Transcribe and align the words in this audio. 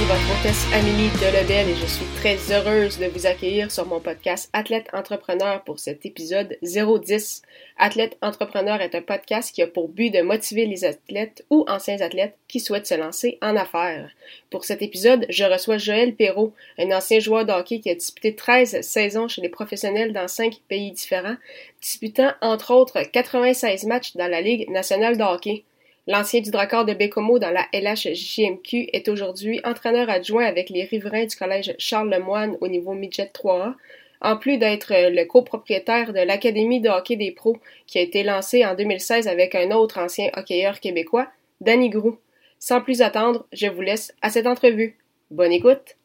ici 0.00 0.08
votre 0.08 0.40
hôtesse 0.40 0.66
Amélie 0.72 1.10
Delebel 1.20 1.68
et 1.68 1.74
je 1.74 1.86
suis 1.86 2.04
très 2.16 2.36
heureuse 2.52 2.98
de 2.98 3.06
vous 3.06 3.26
accueillir 3.26 3.70
sur 3.70 3.86
mon 3.86 4.00
podcast 4.00 4.48
Athlète 4.52 4.88
Entrepreneur 4.92 5.62
pour 5.64 5.78
cet 5.78 6.06
épisode 6.06 6.56
010. 6.62 7.42
Athlète 7.78 8.16
Entrepreneur 8.22 8.80
est 8.80 8.94
un 8.94 9.02
podcast 9.02 9.54
qui 9.54 9.62
a 9.62 9.66
pour 9.66 9.88
but 9.88 10.10
de 10.10 10.22
motiver 10.22 10.66
les 10.66 10.84
athlètes 10.84 11.44
ou 11.50 11.64
anciens 11.68 12.00
athlètes 12.00 12.36
qui 12.48 12.60
souhaitent 12.60 12.86
se 12.86 12.94
lancer 12.94 13.38
en 13.42 13.56
affaires. 13.56 14.10
Pour 14.50 14.64
cet 14.64 14.82
épisode, 14.82 15.26
je 15.28 15.44
reçois 15.44 15.78
Joël 15.78 16.14
Perrault, 16.14 16.52
un 16.78 16.90
ancien 16.92 17.18
joueur 17.18 17.44
de 17.44 17.52
hockey 17.52 17.80
qui 17.80 17.90
a 17.90 17.94
disputé 17.94 18.34
13 18.34 18.80
saisons 18.82 19.28
chez 19.28 19.42
les 19.42 19.48
professionnels 19.48 20.12
dans 20.12 20.28
5 20.28 20.60
pays 20.68 20.92
différents, 20.92 21.36
disputant 21.80 22.32
entre 22.40 22.72
autres 22.72 23.02
96 23.02 23.84
matchs 23.84 24.16
dans 24.16 24.28
la 24.30 24.40
Ligue 24.40 24.70
nationale 24.70 25.18
de 25.18 25.24
hockey. 25.24 25.64
L'ancien 26.06 26.40
du 26.40 26.50
Dracard 26.50 26.86
de 26.86 26.94
Bécomo 26.94 27.38
dans 27.38 27.50
la 27.50 27.66
LHJMQ 27.72 28.88
est 28.92 29.08
aujourd'hui 29.08 29.60
entraîneur 29.64 30.08
adjoint 30.08 30.44
avec 30.44 30.70
les 30.70 30.84
riverains 30.84 31.26
du 31.26 31.36
collège 31.36 31.74
Charles 31.78 32.10
Lemoine 32.10 32.56
au 32.60 32.68
niveau 32.68 32.94
Midget 32.94 33.30
3A, 33.34 33.74
en 34.22 34.36
plus 34.36 34.58
d'être 34.58 34.92
le 34.92 35.24
copropriétaire 35.24 36.12
de 36.12 36.20
l'Académie 36.20 36.80
de 36.80 36.88
hockey 36.88 37.16
des 37.16 37.30
pros 37.30 37.58
qui 37.86 37.98
a 37.98 38.02
été 38.02 38.22
lancée 38.22 38.64
en 38.64 38.74
2016 38.74 39.28
avec 39.28 39.54
un 39.54 39.70
autre 39.72 39.98
ancien 39.98 40.30
hockeyeur 40.36 40.80
québécois, 40.80 41.28
Danny 41.60 41.90
Grou. 41.90 42.16
Sans 42.58 42.80
plus 42.80 43.02
attendre, 43.02 43.46
je 43.52 43.66
vous 43.66 43.82
laisse 43.82 44.14
à 44.22 44.30
cette 44.30 44.46
entrevue. 44.46 44.96
Bonne 45.30 45.52
écoute! 45.52 45.96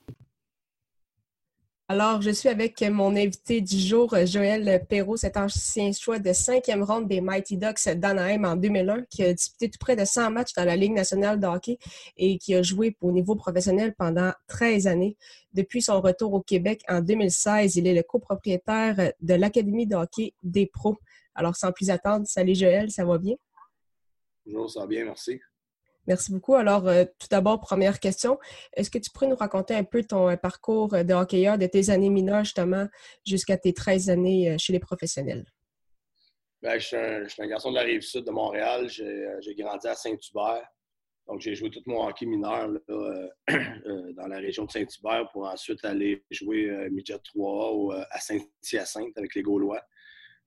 Alors, 1.88 2.20
je 2.24 2.32
suis 2.32 2.50
avec 2.50 2.82
mon 2.82 3.16
invité 3.16 3.62
du 3.62 3.78
jour, 3.78 4.16
Joël 4.26 4.84
Perrault, 4.90 5.18
cet 5.18 5.38
ancien 5.38 5.92
choix 5.92 6.18
de 6.18 6.34
cinquième 6.34 6.82
ronde 6.82 7.08
des 7.08 7.22
Mighty 7.22 7.58
Ducks 7.58 7.88
d'Anaheim 7.90 8.44
en 8.44 8.56
2001, 8.56 9.04
qui 9.04 9.22
a 9.22 9.32
disputé 9.32 9.70
tout 9.70 9.78
près 9.80 9.96
de 9.96 10.04
100 10.04 10.32
matchs 10.32 10.54
dans 10.56 10.66
la 10.66 10.76
Ligue 10.76 10.94
nationale 10.94 11.40
de 11.40 11.46
hockey 11.46 11.78
et 12.18 12.40
qui 12.40 12.56
a 12.56 12.64
joué 12.64 12.98
au 13.02 13.12
niveau 13.12 13.36
professionnel 13.36 13.94
pendant 13.96 14.32
13 14.48 14.88
années. 14.88 15.16
Depuis 15.54 15.84
son 15.84 16.02
retour 16.02 16.34
au 16.34 16.42
Québec 16.42 16.82
en 16.90 17.02
2016, 17.02 17.76
il 17.76 17.86
est 17.86 17.94
le 17.94 18.02
copropriétaire 18.02 19.14
de 19.22 19.34
l'Académie 19.36 19.86
de 19.86 19.96
hockey 19.96 20.34
des 20.42 20.66
pros. 20.66 20.98
Alors, 21.36 21.56
sans 21.56 21.72
plus 21.72 21.92
attendre, 21.92 22.26
salut 22.26 22.56
Joël, 22.56 22.90
ça 22.90 23.06
va 23.06 23.20
bien? 23.20 23.36
Bonjour, 24.44 24.72
ça 24.72 24.80
va 24.80 24.88
bien, 24.88 25.06
merci. 25.06 25.40
Merci 26.08 26.32
beaucoup. 26.32 26.54
Alors, 26.54 26.88
euh, 26.88 27.06
tout 27.20 27.28
d'abord, 27.32 27.60
première 27.60 28.00
question. 28.00 28.38
Est-ce 28.74 28.92
que 28.92 29.00
tu 29.00 29.10
pourrais 29.10 29.28
nous 29.28 29.36
raconter 29.36 29.74
un 29.74 29.84
peu 29.84 30.04
ton 30.04 30.30
euh, 30.30 30.36
parcours 30.36 30.90
de 30.90 31.14
hockeyeur 31.14 31.58
de 31.58 31.66
tes 31.66 31.90
années 31.90 32.10
mineures, 32.10 32.44
justement, 32.44 32.88
jusqu'à 33.26 33.58
tes 33.58 33.74
13 33.74 34.10
années 34.10 34.52
euh, 34.52 34.58
chez 34.60 34.72
les 34.72 34.80
professionnels? 34.80 35.46
Bien, 36.62 36.78
je, 36.78 37.26
suis 37.28 37.42
un, 37.42 37.48
garçon 37.48 37.72
de 37.72 37.76
la 37.76 37.82
rive 37.82 38.02
sud 38.02 38.24
de 38.24 38.32
Montréal. 38.32 38.88
J'ai 38.90 39.56
grandi 39.58 39.88
à 39.88 39.96
Saint-Hubert. 39.96 40.68
Donc, 41.28 41.42
j'ai 41.42 41.56
joué 41.56 41.72
tout 41.72 41.82
mon 41.88 42.08
hockey 42.08 42.28
mineur 42.28 42.70
dans 42.88 44.28
la 44.28 44.38
région 44.38 44.66
de 44.66 44.72
Saint-Hubert 44.72 45.30
pour 45.32 45.48
ensuite 45.48 45.84
aller 45.84 46.24
jouer 46.30 46.88
Midget 46.92 47.20
3 47.34 48.08
à 48.12 48.20
Saint-Hyacinthe 48.20 49.18
avec 49.18 49.36
les 49.36 49.42
Gaulois. 49.42 49.82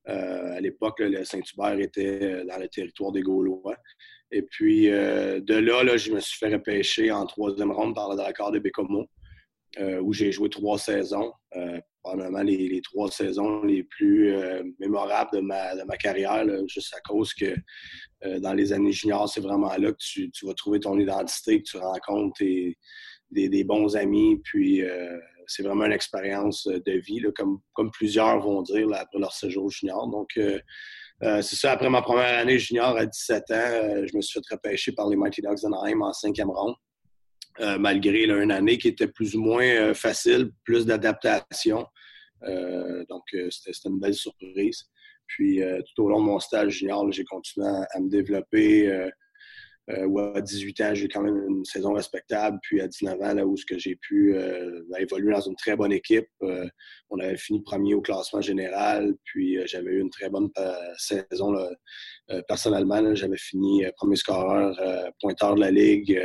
à 0.05 0.59
l'époque, 0.59 0.99
le 0.99 1.23
Saint-Hubert 1.23 1.79
était 1.79 2.45
dans 2.45 2.57
le 2.57 2.67
territoire 2.67 3.11
des 3.11 3.21
Gaulois. 3.21 3.75
Et 4.31 4.43
puis, 4.43 4.89
euh, 4.89 5.39
de 5.39 5.55
là, 5.55 5.83
là, 5.83 5.97
je 5.97 6.11
me 6.11 6.19
suis 6.19 6.37
fait 6.37 6.53
repêcher 6.53 7.11
en 7.11 7.25
troisième 7.25 7.71
ronde 7.71 7.95
par 7.95 8.09
le 8.09 8.17
Dakar 8.17 8.51
de 8.51 8.59
Bécomo, 8.59 9.07
euh, 9.79 9.99
où 9.99 10.13
j'ai 10.13 10.31
joué 10.31 10.49
trois 10.49 10.77
saisons. 10.77 11.33
Euh, 11.55 11.79
probablement 12.03 12.43
les, 12.43 12.81
trois 12.81 13.11
saisons 13.11 13.63
les 13.63 13.83
plus 13.83 14.33
mémorables 14.79 15.31
de 15.33 15.41
ma, 15.41 15.97
carrière, 15.97 16.45
juste 16.67 16.93
à 16.95 17.01
cause 17.01 17.33
que 17.33 17.53
dans 18.39 18.53
les 18.53 18.71
années 18.71 18.93
juniors, 18.93 19.27
c'est 19.27 19.41
vraiment 19.41 19.75
là 19.75 19.91
que 19.91 19.97
tu, 19.99 20.31
vas 20.43 20.53
trouver 20.53 20.79
ton 20.79 20.97
identité, 20.97 21.61
que 21.61 21.69
tu 21.69 21.77
rencontres 21.77 22.41
des, 23.31 23.63
bons 23.65 23.97
amis. 23.97 24.39
Puis, 24.45 24.81
c'est 25.45 25.61
vraiment 25.61 25.85
une 25.85 25.91
expérience 25.91 26.67
de 26.67 26.91
vie, 26.93 27.21
comme, 27.35 27.59
comme 27.73 27.91
plusieurs 27.91 28.39
vont 28.39 28.61
dire 28.61 28.87
après 28.93 29.19
leur 29.19 29.33
séjour 29.33 29.69
junior. 29.69 30.07
Donc, 30.07 30.39
euh, 31.23 31.41
c'est 31.41 31.55
ça, 31.55 31.71
après 31.71 31.89
ma 31.89 32.01
première 32.01 32.39
année 32.39 32.57
junior 32.57 32.95
à 32.95 33.05
17 33.05 33.43
ans, 33.51 33.53
euh, 33.53 34.07
je 34.09 34.15
me 34.15 34.21
suis 34.21 34.39
fait 34.39 34.55
repêcher 34.55 34.91
par 34.93 35.09
les 35.09 35.17
Mighty 35.17 35.41
Dogs 35.41 35.59
d'Anaheim 35.61 36.01
en 36.01 36.13
cinquième 36.13 36.49
ronde. 36.49 36.75
Euh, 37.59 37.77
malgré 37.77 38.23
une 38.23 38.51
année 38.51 38.77
qui 38.77 38.87
était 38.87 39.07
plus 39.07 39.35
ou 39.35 39.41
moins 39.41 39.93
facile, 39.93 40.51
plus 40.63 40.85
d'adaptation. 40.85 41.85
donc, 43.09 43.23
c'était 43.49 43.71
une 43.85 43.99
belle 43.99 44.13
surprise. 44.13 44.85
Puis, 45.27 45.61
tout 45.93 46.03
au 46.03 46.09
long 46.09 46.21
de 46.21 46.25
mon 46.25 46.39
stage 46.39 46.71
junior, 46.79 47.11
j'ai 47.11 47.25
continué 47.25 47.67
à, 47.67 47.99
me 47.99 48.09
développer 48.09 49.09
euh, 49.91 50.33
à 50.35 50.41
18 50.41 50.81
ans, 50.81 50.93
j'ai 50.93 51.07
quand 51.07 51.21
même 51.21 51.43
une 51.47 51.65
saison 51.65 51.93
respectable. 51.93 52.59
Puis 52.61 52.81
à 52.81 52.87
19 52.87 53.21
ans, 53.21 53.33
là 53.33 53.45
où 53.45 53.55
j'ai 53.77 53.95
pu 53.95 54.35
euh, 54.35 54.81
évoluer 54.99 55.33
dans 55.33 55.41
une 55.41 55.55
très 55.55 55.75
bonne 55.75 55.91
équipe, 55.91 56.27
euh, 56.43 56.67
on 57.09 57.19
avait 57.19 57.37
fini 57.37 57.61
premier 57.63 57.95
au 57.95 58.01
classement 58.01 58.41
général. 58.41 59.15
Puis 59.23 59.57
j'avais 59.67 59.91
eu 59.91 60.01
une 60.01 60.09
très 60.09 60.29
bonne 60.29 60.49
saison. 60.97 61.55
personnellement, 62.47 63.15
j'avais 63.15 63.37
fini 63.37 63.83
premier 63.95 64.15
scoreur, 64.15 64.79
pointeur 65.19 65.55
de 65.55 65.61
la 65.61 65.71
Ligue, 65.71 66.19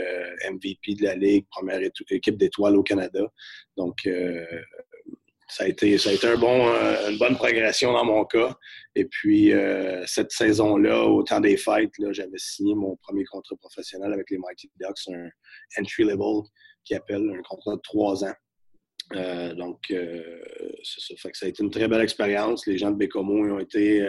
MVP 0.50 0.94
de 0.96 1.04
la 1.04 1.14
Ligue, 1.14 1.46
première 1.50 1.80
équipe 2.10 2.36
d'étoiles 2.36 2.76
au 2.76 2.82
Canada. 2.82 3.22
Donc, 3.76 4.06
ça 5.54 5.62
a 5.62 5.68
été, 5.68 5.96
ça 5.98 6.10
a 6.10 6.12
été 6.14 6.26
un 6.26 6.36
bon, 6.36 6.66
euh, 6.66 7.10
une 7.10 7.18
bonne 7.18 7.36
progression 7.36 7.92
dans 7.92 8.04
mon 8.04 8.24
cas. 8.24 8.56
Et 8.96 9.04
puis, 9.04 9.52
euh, 9.52 10.04
cette 10.04 10.32
saison-là, 10.32 11.04
au 11.04 11.22
temps 11.22 11.38
des 11.38 11.56
fêtes, 11.56 11.92
j'avais 12.10 12.38
signé 12.38 12.74
mon 12.74 12.96
premier 12.96 13.24
contrat 13.24 13.54
professionnel 13.60 14.12
avec 14.12 14.30
les 14.30 14.38
Mighty 14.38 14.68
Ducks, 14.80 15.14
un 15.14 15.30
entry 15.80 16.02
level 16.02 16.42
qui 16.84 16.96
appelle 16.96 17.30
un 17.30 17.42
contrat 17.42 17.76
de 17.76 17.80
trois 17.82 18.24
ans. 18.24 18.34
Euh, 19.14 19.54
donc, 19.54 19.78
c'est 19.88 21.00
ça. 21.00 21.14
Fait 21.18 21.30
que 21.30 21.38
ça 21.38 21.46
a 21.46 21.50
été 21.50 21.62
une 21.62 21.70
très 21.70 21.86
belle 21.86 22.02
expérience. 22.02 22.66
Les 22.66 22.76
gens 22.76 22.90
de 22.90 22.96
Bécomo 22.96 23.54
ont 23.54 23.60
été 23.60 24.04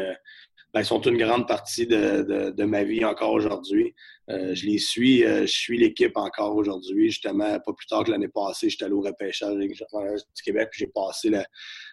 ben, 0.75 0.83
sont 0.83 0.99
une 1.03 1.17
grande 1.17 1.47
partie 1.47 1.87
de, 1.87 2.63
ma 2.65 2.83
vie 2.83 3.05
encore 3.05 3.31
aujourd'hui. 3.31 3.95
Euh, 4.29 4.53
je 4.53 4.65
les 4.65 4.77
suis, 4.77 5.23
euh, 5.23 5.43
je 5.43 5.53
suis 5.53 5.77
l'équipe 5.77 6.17
encore 6.17 6.53
aujourd'hui. 6.53 7.11
Justement, 7.11 7.57
pas 7.61 7.71
plus 7.71 7.87
tard 7.87 8.03
que 8.03 8.11
l'année 8.11 8.27
passée, 8.27 8.69
j'étais 8.69 8.83
allé 8.83 8.93
au 8.93 8.99
repêchage 8.99 9.55
du 9.55 10.43
Québec, 10.43 10.67
j'ai 10.73 10.87
passé 10.87 11.31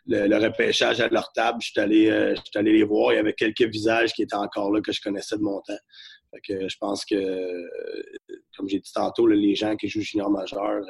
le, 0.06 0.36
repêchage 0.36 1.00
à 1.00 1.06
leur 1.10 1.32
table. 1.32 1.62
Je 1.62 1.70
suis 1.70 1.80
allé, 1.80 2.10
euh, 2.10 2.34
allé 2.56 2.72
les 2.72 2.82
voir. 2.82 3.12
Il 3.12 3.16
y 3.16 3.18
avait 3.20 3.34
quelques 3.34 3.62
visages 3.62 4.12
qui 4.14 4.22
étaient 4.22 4.34
encore 4.34 4.72
là 4.72 4.80
que 4.80 4.90
je 4.90 5.00
connaissais 5.00 5.36
de 5.36 5.42
mon 5.42 5.60
temps. 5.60 5.78
que 6.42 6.68
je 6.68 6.76
pense 6.80 7.04
que, 7.04 7.68
comme 8.56 8.68
j'ai 8.68 8.80
dit 8.80 8.92
tantôt, 8.92 9.28
les 9.28 9.54
gens 9.54 9.76
qui 9.76 9.86
jouent 9.86 10.00
junior 10.00 10.28
majeur, 10.28 10.82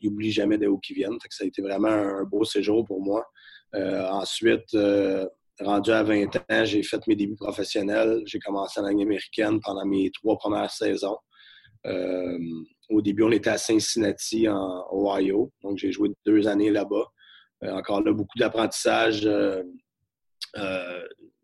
ils 0.00 0.10
n'oublient 0.10 0.32
jamais 0.32 0.58
de 0.58 0.66
où 0.66 0.80
qu'ils 0.80 0.96
viennent. 0.96 1.18
ça 1.30 1.44
a 1.44 1.46
été 1.46 1.62
vraiment 1.62 1.90
un, 1.90 2.24
beau 2.24 2.42
séjour 2.42 2.84
pour 2.84 3.00
moi. 3.00 3.24
ensuite, 3.72 4.74
rendu 5.64 5.90
à 5.90 6.02
20 6.02 6.36
ans, 6.36 6.64
j'ai 6.64 6.82
fait 6.82 7.06
mes 7.06 7.16
débuts 7.16 7.36
professionnels. 7.36 8.22
J'ai 8.26 8.38
commencé 8.38 8.80
en 8.80 8.84
langue 8.84 9.02
américaine 9.02 9.60
pendant 9.60 9.84
mes 9.84 10.10
trois 10.10 10.36
premières 10.36 10.70
saisons. 10.70 11.16
Euh, 11.86 12.38
au 12.88 13.00
début, 13.02 13.22
on 13.22 13.30
était 13.30 13.50
à 13.50 13.58
Cincinnati, 13.58 14.48
en 14.48 14.86
Ohio. 14.92 15.52
Donc, 15.62 15.78
j'ai 15.78 15.92
joué 15.92 16.10
deux 16.26 16.46
années 16.46 16.70
là-bas. 16.70 17.06
Euh, 17.62 17.72
encore 17.72 18.02
là, 18.02 18.12
beaucoup 18.12 18.38
d'apprentissage 18.38 19.26
euh, 19.26 19.62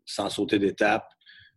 sans 0.05 0.29
sauter 0.29 0.59
d'étape. 0.59 1.07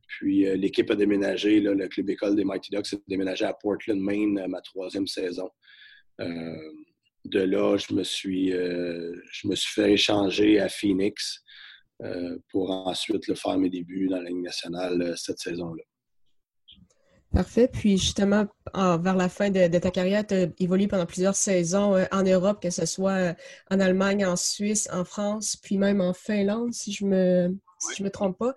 Puis, 0.06 0.44
l'équipe 0.56 0.90
a 0.90 0.96
déménagé. 0.96 1.60
le 1.60 1.88
club 1.88 2.10
école 2.10 2.36
des 2.36 2.44
Mighty 2.44 2.70
Ducks 2.70 2.92
a 2.92 2.96
déménagé 3.06 3.44
à 3.44 3.54
Portland, 3.54 4.00
Maine, 4.00 4.44
ma 4.48 4.60
troisième 4.60 5.06
saison. 5.06 5.48
de 6.18 7.40
là, 7.40 7.76
je 7.76 7.94
me 7.94 8.02
suis, 8.02 8.50
je 8.50 9.48
me 9.48 9.54
suis 9.54 9.72
fait 9.72 9.92
échanger 9.92 10.58
à 10.58 10.68
Phoenix. 10.68 11.44
Euh, 12.02 12.38
pour 12.48 12.70
ensuite 12.70 13.26
le 13.26 13.34
faire 13.34 13.58
mes 13.58 13.68
débuts 13.68 14.08
dans 14.08 14.20
la 14.20 14.30
Ligue 14.30 14.42
nationale 14.42 15.02
euh, 15.02 15.16
cette 15.16 15.38
saison-là. 15.38 15.82
Parfait. 17.30 17.68
Puis 17.68 17.98
justement, 17.98 18.46
vers 18.74 19.16
la 19.16 19.28
fin 19.28 19.50
de, 19.50 19.66
ta 19.78 19.90
carrière, 19.90 20.26
tu 20.26 20.34
as 20.34 20.46
évolué 20.58 20.88
pendant 20.88 21.04
plusieurs 21.04 21.36
saisons 21.36 21.94
euh, 21.94 22.06
en 22.10 22.22
Europe, 22.22 22.62
que 22.62 22.70
ce 22.70 22.86
soit 22.86 23.36
en 23.70 23.80
Allemagne, 23.80 24.24
en 24.24 24.36
Suisse, 24.36 24.88
en 24.90 25.04
France, 25.04 25.56
puis 25.56 25.76
même 25.76 26.00
en 26.00 26.14
Finlande, 26.14 26.72
si 26.72 26.90
je 26.90 27.04
me, 27.04 27.48
me 28.00 28.08
trompe 28.08 28.38
pas. 28.38 28.54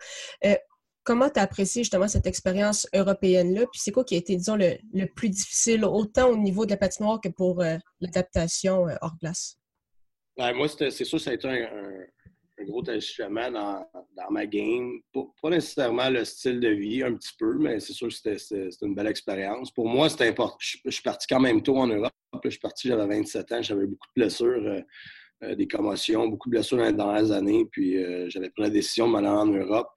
comment 1.04 1.30
tu 1.30 1.40
as 1.40 1.44
apprécié 1.44 1.84
justement 1.84 2.08
cette 2.08 2.26
expérience 2.26 2.88
européenne-là? 2.96 3.66
Puis 3.74 3.82
c'est 3.84 3.92
quoi 3.92 4.06
qui 4.06 4.16
a 4.16 4.20
été, 4.20 4.38
disons, 4.38 4.56
le, 4.56 5.06
plus 5.16 5.30
difficile, 5.30 5.84
autant 5.84 6.30
au 6.30 6.38
niveau 6.38 6.66
de 6.66 6.72
la 6.72 6.78
patinoire 6.78 7.20
que 7.20 7.30
pour 7.30 7.62
l'adaptation 8.00 8.88
hors 9.02 9.18
glace? 9.20 9.58
Ben, 10.38 10.54
moi, 10.54 10.68
c'est 10.70 10.92
sûr 11.04 11.20
ça 11.20 11.30
a 11.30 11.34
été 11.34 11.48
un, 11.48 11.64
un 11.66 12.06
gros 12.64 12.88
ajustement 12.90 13.52
dans, 13.52 13.86
dans 14.16 14.32
ma 14.32 14.46
game. 14.46 15.00
Pas, 15.14 15.50
nécessairement 15.50 16.10
le 16.10 16.26
style 16.26 16.60
de 16.60 16.70
vie, 16.70 17.04
un 17.04 17.14
petit 17.14 17.34
peu, 17.38 17.58
mais 17.58 17.80
c'est 17.80 17.94
sûr 17.94 18.08
que 18.08 18.14
c'était 18.14 18.70
une 18.82 18.96
belle 18.96 19.08
expérience. 19.08 19.72
Pour 19.72 19.88
moi, 19.88 20.10
c'était 20.10 20.28
important. 20.28 20.58
Je, 20.60 20.90
suis 20.90 21.04
parti 21.04 21.28
quand 21.28 21.40
même 21.40 21.62
tôt 21.62 21.78
en 21.78 21.88
Europe. 21.88 22.12
Je 22.44 22.50
suis 22.50 22.60
parti, 22.60 22.88
j'avais 22.88 23.06
27 23.06 23.52
ans, 23.52 23.62
j'avais 23.62 23.86
beaucoup 23.86 24.08
de 24.16 24.22
blessures, 24.22 24.66
euh, 24.66 24.82
euh, 25.44 25.56
des 25.56 25.68
commotions, 25.68 26.28
beaucoup 26.28 26.50
de 26.50 26.56
blessures 26.56 26.78
dans 26.78 26.86
les 26.86 26.94
dernières 26.94 27.32
années. 27.32 27.66
Puis 27.72 27.98
euh, 27.98 28.30
j'avais 28.30 28.50
pris 28.50 28.64
la 28.64 28.70
décision 28.70 29.08
de 29.08 29.14
m'aller 29.14 29.28
en 29.28 29.46
Europe 29.46 29.90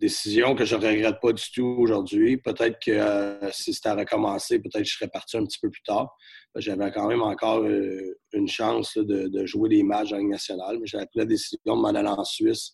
décision 0.00 0.54
que 0.54 0.64
je 0.64 0.74
ne 0.74 0.86
regrette 0.86 1.20
pas 1.20 1.32
du 1.32 1.44
tout 1.54 1.76
aujourd'hui. 1.78 2.38
Peut-être 2.38 2.78
que 2.84 2.90
euh, 2.90 3.50
si 3.52 3.74
c'était 3.74 3.90
à 3.90 3.94
recommencer, 3.94 4.58
peut-être 4.58 4.84
je 4.84 4.94
serais 4.94 5.08
parti 5.08 5.36
un 5.36 5.44
petit 5.44 5.58
peu 5.60 5.70
plus 5.70 5.82
tard. 5.82 6.08
J'avais 6.56 6.90
quand 6.90 7.06
même 7.06 7.22
encore 7.22 7.62
euh, 7.62 8.18
une 8.32 8.48
chance 8.48 8.96
de, 8.96 9.46
jouer 9.46 9.68
des 9.68 9.82
matchs 9.82 10.12
en 10.12 10.16
Ligue 10.16 10.30
nationale, 10.30 10.78
mais 10.80 10.86
j'avais 10.86 11.06
pris 11.06 11.18
la 11.18 11.26
décision 11.26 11.76
de 11.76 11.80
m'en 11.80 11.88
aller 11.88 12.08
en 12.08 12.24
Suisse 12.24 12.72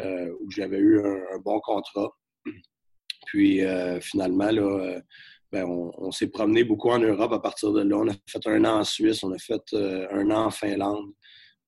euh, 0.00 0.30
où 0.40 0.50
j'avais 0.50 0.78
eu 0.78 1.00
un, 1.00 1.38
bon 1.44 1.60
contrat. 1.60 2.10
Puis 3.26 3.62
finalement, 4.02 4.50
ben, 5.50 5.64
on, 5.64 6.10
s'est 6.10 6.28
promené 6.28 6.62
beaucoup 6.62 6.90
en 6.90 6.98
Europe 6.98 7.32
à 7.32 7.38
partir 7.38 7.72
de 7.72 7.82
là. 7.82 7.96
On 7.96 8.08
a 8.08 8.12
fait 8.28 8.46
un 8.46 8.64
an 8.64 8.80
en 8.80 8.84
Suisse, 8.84 9.24
on 9.24 9.32
a 9.32 9.38
fait 9.38 9.62
un 9.72 10.30
an 10.30 10.46
en 10.46 10.50
Finlande. 10.50 11.12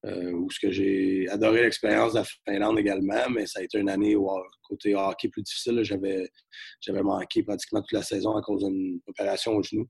Euh, 0.04 0.30
où 0.30 0.50
ce 0.50 0.60
que 0.60 0.70
j'ai 0.70 1.26
adoré 1.30 1.62
l'expérience 1.62 2.12
de 2.12 2.18
la 2.18 2.24
Finlande 2.46 2.78
également, 2.78 3.28
mais 3.30 3.46
ça 3.46 3.60
a 3.60 3.62
été 3.62 3.78
une 3.78 3.88
année 3.88 4.14
où 4.14 4.30
côté 4.62 4.94
hockey 4.94 5.28
plus 5.28 5.42
difficile. 5.42 5.82
J'avais, 5.82 7.02
manqué 7.02 7.42
pratiquement 7.42 7.80
toute 7.80 7.92
la 7.92 8.02
saison 8.02 8.36
à 8.36 8.42
cause 8.42 8.62
d'une 8.62 9.00
opération 9.06 9.56
au 9.56 9.62
genou. 9.62 9.88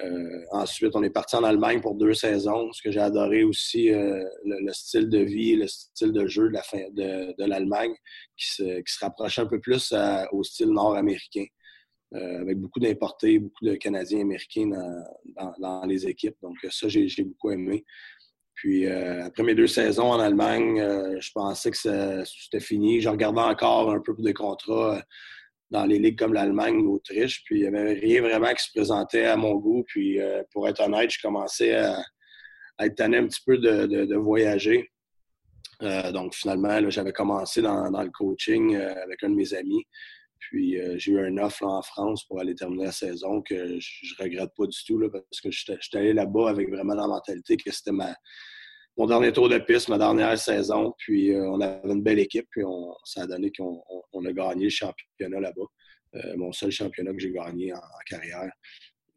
Euh, 0.00 0.44
ensuite, 0.52 0.94
on 0.94 1.02
est 1.02 1.10
parti 1.10 1.34
en 1.34 1.42
Allemagne 1.42 1.80
pour 1.80 1.96
deux 1.96 2.14
saisons. 2.14 2.72
Ce 2.72 2.82
que 2.82 2.92
j'ai 2.92 3.00
adoré 3.00 3.42
aussi, 3.42 3.90
euh, 3.90 4.22
le, 4.44 4.72
style 4.72 5.08
de 5.08 5.18
vie, 5.18 5.56
le 5.56 5.66
style 5.66 6.12
de 6.12 6.26
jeu 6.28 6.50
de, 6.50 7.44
l'Allemagne 7.44 7.94
qui 8.36 8.48
se, 8.50 8.80
qui 8.80 8.92
se 8.92 9.04
rapprochait 9.04 9.42
un 9.42 9.46
peu 9.46 9.58
plus 9.58 9.92
au 10.30 10.44
style 10.44 10.68
nord-américain. 10.68 11.46
avec 12.12 12.58
beaucoup 12.58 12.78
d'importés, 12.78 13.40
beaucoup 13.40 13.64
de 13.64 13.74
Canadiens 13.74 14.20
américains 14.20 14.68
dans, 15.36 15.54
dans, 15.58 15.86
les 15.86 16.06
équipes. 16.06 16.36
Donc 16.42 16.56
ça, 16.70 16.86
j'ai 16.86 17.24
beaucoup 17.24 17.50
aimé. 17.50 17.84
Puis 18.58 18.86
euh, 18.86 19.24
après 19.24 19.44
mes 19.44 19.54
deux 19.54 19.68
saisons 19.68 20.10
en 20.10 20.18
Allemagne, 20.18 20.80
euh, 20.80 21.20
je 21.20 21.30
pensais 21.30 21.70
que 21.70 21.76
c'était 21.76 22.58
fini. 22.58 23.00
Je 23.00 23.08
regardais 23.08 23.40
encore 23.40 23.92
un 23.92 24.00
peu 24.00 24.16
pour 24.16 24.24
des 24.24 24.34
contrats 24.34 24.96
euh, 24.96 25.00
dans 25.70 25.84
les 25.84 26.00
ligues 26.00 26.18
comme 26.18 26.32
l'Allemagne 26.32 26.82
l'Autriche. 26.82 27.44
Puis 27.44 27.60
il 27.60 27.62
n'y 27.62 27.68
avait 27.68 27.92
rien 27.92 28.20
vraiment 28.20 28.52
qui 28.52 28.64
se 28.64 28.72
présentait 28.74 29.26
à 29.26 29.36
mon 29.36 29.54
goût. 29.54 29.84
Puis 29.86 30.18
pour 30.50 30.66
être 30.66 30.80
honnête, 30.80 31.08
je 31.12 31.20
commençais 31.22 31.76
à, 31.76 32.02
être 32.80 32.96
tanné 32.96 33.18
un 33.18 33.28
petit 33.28 33.42
peu 33.46 33.58
de, 33.58 34.16
voyager. 34.16 34.90
donc 36.12 36.34
finalement, 36.34 36.90
j'avais 36.90 37.12
commencé 37.12 37.62
dans, 37.62 37.90
le 37.90 38.10
coaching 38.10 38.74
avec 38.76 39.22
un 39.22 39.30
de 39.30 39.34
mes 39.34 39.54
amis. 39.54 39.84
Puis 40.38 40.78
j'ai 40.96 41.12
eu 41.12 41.20
un 41.20 41.36
offre 41.38 41.64
en 41.64 41.82
France 41.82 42.24
pour 42.24 42.40
aller 42.40 42.54
terminer 42.54 42.84
la 42.84 42.92
saison 42.92 43.42
que 43.42 43.78
je, 43.78 44.14
ne 44.18 44.24
regrette 44.24 44.50
pas 44.56 44.66
du 44.66 44.78
tout 44.86 45.00
parce 45.10 45.40
que 45.42 45.50
je 45.50 45.58
suis 45.58 45.98
allé 45.98 46.12
là-bas 46.12 46.50
avec 46.50 46.70
vraiment 46.70 46.94
la 46.94 47.06
mentalité 47.06 47.56
que 47.56 47.70
c'était 47.70 47.92
ma, 47.92 48.14
mon 48.98 49.06
dernier 49.06 49.32
tour 49.32 49.48
de 49.48 49.58
piste, 49.58 49.88
ma 49.88 49.96
dernière 49.96 50.36
saison. 50.36 50.92
Puis 50.98 51.32
euh, 51.32 51.48
on 51.48 51.60
avait 51.60 51.80
une 51.84 52.02
belle 52.02 52.18
équipe, 52.18 52.48
puis 52.50 52.62
ça 53.04 53.22
a 53.22 53.26
donné 53.26 53.52
qu'on 53.52 54.24
a 54.24 54.32
gagné 54.32 54.64
le 54.64 54.70
championnat 54.70 55.40
là-bas. 55.40 55.66
Euh, 56.16 56.36
mon 56.36 56.52
seul 56.52 56.72
championnat 56.72 57.12
que 57.12 57.20
j'ai 57.20 57.30
gagné 57.30 57.72
en, 57.72 57.80
carrière 58.06 58.50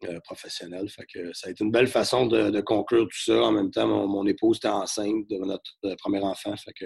euh, 0.04 0.20
professionnelle. 0.24 0.88
Fait 0.88 1.06
que 1.12 1.34
ça 1.34 1.48
a 1.48 1.52
été 1.52 1.64
une 1.64 1.72
belle 1.72 1.88
façon 1.88 2.28
de, 2.28 2.62
conclure 2.62 3.06
tout 3.06 3.24
ça. 3.24 3.42
En 3.42 3.52
même 3.52 3.72
temps, 3.72 3.88
mon, 3.88 4.26
épouse 4.28 4.58
était 4.58 4.68
enceinte 4.68 5.28
de 5.28 5.38
notre 5.38 5.96
premier 5.98 6.20
enfant. 6.20 6.56
Fait 6.58 6.74
que 6.74 6.86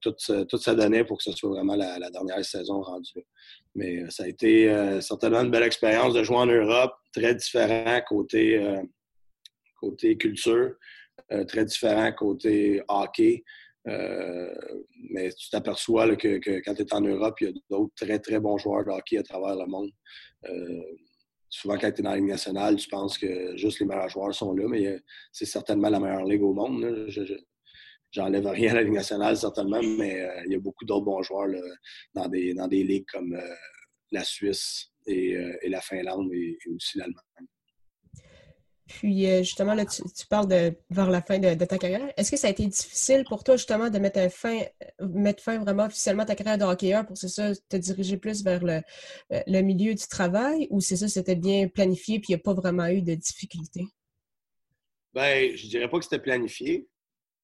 tout, 0.00 0.14
tout, 0.48 0.58
ça 0.58 0.74
donnait 0.74 1.04
pour 1.04 1.18
que 1.18 1.24
ce 1.24 1.32
soit 1.32 1.50
vraiment 1.50 1.74
la, 1.74 2.10
dernière 2.10 2.44
saison 2.44 2.80
rendue. 2.80 3.26
Mais 3.74 4.08
ça 4.10 4.24
a 4.24 4.28
été 4.28 5.00
certainement 5.00 5.40
une 5.40 5.50
belle 5.50 5.64
expérience 5.64 6.14
de 6.14 6.22
jouer 6.22 6.36
en 6.36 6.46
Europe, 6.46 6.94
très 7.12 7.34
différent 7.34 8.00
côté, 8.06 8.62
côté 9.80 10.16
culture. 10.16 10.74
Euh, 11.32 11.44
très 11.44 11.64
différent 11.64 12.12
côté 12.12 12.82
hockey. 12.88 13.44
Euh, 13.86 14.54
mais 15.10 15.30
tu 15.32 15.50
t'aperçois 15.50 16.16
que, 16.16 16.38
quand 16.60 16.74
tu 16.74 16.82
es 16.82 16.94
en 16.94 17.00
Europe, 17.00 17.36
il 17.40 17.46
y 17.46 17.50
a 17.50 17.52
d'autres 17.70 17.94
très, 17.96 18.18
très 18.18 18.40
bons 18.40 18.58
joueurs 18.58 18.84
de 18.84 18.90
hockey 18.90 19.18
à 19.18 19.22
travers 19.22 19.56
le 19.56 19.66
monde. 19.66 19.90
Euh, 20.48 20.82
souvent, 21.48 21.78
quand 21.78 21.90
tu 21.92 22.00
es 22.00 22.02
dans 22.02 22.10
la 22.10 22.16
Ligue 22.16 22.28
nationale, 22.28 22.76
tu 22.76 22.88
penses 22.88 23.18
que 23.18 23.56
juste 23.56 23.80
les 23.80 23.86
meilleurs 23.86 24.08
joueurs 24.08 24.34
sont 24.34 24.54
là, 24.54 24.66
mais 24.68 24.98
c'est 25.32 25.44
certainement 25.44 25.88
la 25.88 26.00
meilleure 26.00 26.24
ligue 26.24 26.42
au 26.42 26.52
monde. 26.52 27.08
J'enlève 28.14 28.46
rien 28.46 28.70
à 28.70 28.74
la 28.74 28.82
Ligue 28.82 28.92
nationale, 28.92 29.36
certainement, 29.36 29.80
mais 29.82 30.24
il 30.46 30.52
y 30.52 30.54
a 30.54 30.60
beaucoup 30.60 30.84
d'autres 30.84 31.04
bons 31.04 31.22
joueurs 31.22 31.48
dans, 32.14 32.28
des, 32.28 32.54
dans 32.54 32.68
des 32.68 32.84
ligues 32.84 33.06
comme 33.12 33.36
la 34.12 34.22
Suisse 34.22 34.92
et, 35.06 35.36
la 35.68 35.80
Finlande 35.80 36.30
et 36.32 36.56
aussi 36.72 36.98
l'Allemagne. 36.98 37.48
Puis 38.86 39.26
euh, 39.26 39.38
justement, 39.38 39.74
là, 39.74 39.86
tu, 39.86 40.02
parles 40.28 40.46
de 40.46 40.76
vers 40.90 41.10
la 41.10 41.22
fin 41.22 41.38
de, 41.38 41.64
ta 41.64 41.78
carrière. 41.78 42.12
Est-ce 42.16 42.30
que 42.30 42.36
ça 42.36 42.48
a 42.48 42.50
été 42.50 42.66
difficile 42.66 43.24
pour 43.26 43.42
toi 43.42 43.56
justement 43.56 43.88
de 43.88 43.98
mettre 43.98 44.30
fin, 44.30 44.60
mettre 45.00 45.42
fin 45.42 45.58
vraiment 45.58 45.86
officiellement 45.86 46.24
à 46.24 46.26
ta 46.26 46.34
carrière 46.34 46.58
de 46.58 46.64
hockeyeur 46.64 47.06
pour 47.06 47.16
c'est 47.16 47.28
ça, 47.28 47.52
te 47.54 47.76
diriger 47.76 48.18
plus 48.18 48.44
vers 48.44 48.62
le, 48.62 48.82
le 49.30 49.60
milieu 49.62 49.94
du 49.94 50.06
travail 50.06 50.66
ou 50.70 50.80
c'est 50.80 50.96
ça, 50.96 51.08
c'était 51.08 51.34
bien 51.34 51.68
planifié 51.68 52.20
puis 52.20 52.32
il 52.32 52.36
n'y 52.36 52.40
a 52.40 52.42
pas 52.42 52.52
vraiment 52.52 52.86
eu 52.86 53.00
de 53.00 53.14
difficultés? 53.14 53.86
Ben, 55.14 55.56
je 55.56 55.66
dirais 55.68 55.88
pas 55.88 55.98
que 55.98 56.04
c'était 56.04 56.22
planifié 56.22 56.86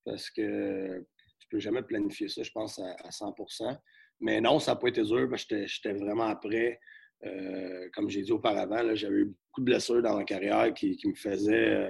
parce 0.04 0.30
que 0.30 1.04
tu 1.38 1.48
peux 1.50 1.58
jamais 1.58 1.82
planifier 1.82 2.28
ça, 2.28 2.42
je 2.42 2.50
pense, 2.50 2.78
à, 2.78 3.08
100% 3.10 3.76
Mais 4.20 4.40
non, 4.40 4.58
ça 4.58 4.72
n'a 4.72 4.76
pas 4.76 4.88
été 4.88 5.02
dur. 5.02 5.28
J'étais 5.36 5.92
vraiment 5.92 6.34
prêt. 6.36 6.78
Euh, 7.26 7.88
comme 7.92 8.08
j'ai 8.08 8.22
dit 8.22 8.32
auparavant, 8.32 8.94
j'avais 8.94 9.18
eu 9.18 9.24
beaucoup 9.26 9.60
de 9.60 9.64
blessures 9.64 10.02
dans 10.02 10.16
ma 10.16 10.24
carrière 10.24 10.72
qui, 10.72 10.98
me 11.04 11.14
faisaient 11.14 11.68
euh, 11.68 11.88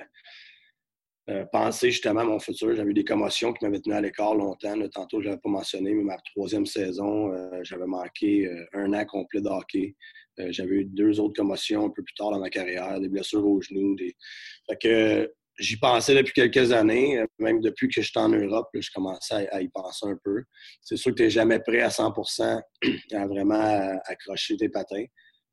euh, 1.29 1.45
penser 1.53 1.91
justement 1.91 2.21
à 2.21 2.25
mon 2.25 2.41
futur. 2.41 2.75
J'avais 2.75 2.91
eu 2.91 2.95
des 2.95 3.05
commotions 3.05 3.53
qui 3.53 3.65
m'avaient 3.65 3.81
tenu 3.81 3.95
à 3.95 4.01
l'écart 4.01 4.35
longtemps. 4.35 4.75
Tantôt, 4.89 5.21
je 5.21 5.27
ne 5.27 5.31
l'avais 5.31 5.41
pas 5.41 5.51
mentionné, 5.51 5.95
mais 5.95 6.03
ma 6.03 6.19
troisième 6.19 6.67
saison, 6.67 7.33
j'avais 7.63 7.87
manqué 7.87 8.51
un 8.73 8.93
an 8.93 9.05
complet 9.05 9.41
de 9.41 9.49
hockey. 9.49 9.95
j'avais 10.49 10.77
eu 10.77 10.85
deux 10.85 11.21
autres 11.21 11.37
commotions 11.37 11.87
un 11.87 11.91
peu 11.91 12.03
plus 12.03 12.15
tard 12.15 12.33
dans 12.33 12.41
ma 12.41 12.51
carrière, 12.51 12.99
des 12.99 13.09
blessures 13.09 13.47
aux 13.47 13.61
genoux. 13.61 13.95
Des... 13.95 14.17
Que 14.81 15.33
j'y 15.61 15.77
pensais 15.77 16.15
depuis 16.15 16.33
quelques 16.33 16.73
années, 16.73 17.23
même 17.39 17.61
depuis 17.61 17.89
que 17.89 18.01
j'étais 18.03 18.19
en 18.19 18.31
Europe, 18.31 18.69
je 18.75 18.91
commençais 18.93 19.49
à, 19.51 19.61
y 19.61 19.69
penser 19.69 20.07
un 20.07 20.19
peu. 20.25 20.43
C'est 20.81 20.97
sûr 20.97 21.13
que 21.13 21.17
tu 21.17 21.23
n'es 21.25 21.31
jamais 21.31 21.61
prêt 21.61 21.81
à 21.81 21.89
100% 21.89 22.61
à 23.13 23.27
vraiment 23.27 23.99
accrocher 24.07 24.57
tes 24.57 24.69
patins, 24.69 25.05